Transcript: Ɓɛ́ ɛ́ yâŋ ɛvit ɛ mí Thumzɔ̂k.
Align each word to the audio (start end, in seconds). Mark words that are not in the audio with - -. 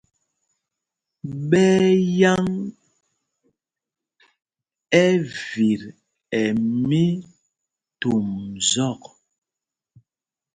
Ɓɛ́ 1.49 1.69
ɛ́ 1.87 1.93
yâŋ 2.19 2.45
ɛvit 5.03 5.81
ɛ 6.39 6.41
mí 6.87 7.03
Thumzɔ̂k. 7.99 9.01